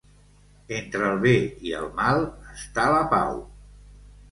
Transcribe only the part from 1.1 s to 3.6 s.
bé i el mal està la pau.